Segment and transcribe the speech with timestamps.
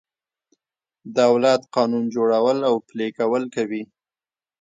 [1.19, 3.83] دولت قانون جوړول او پلي کول کوي.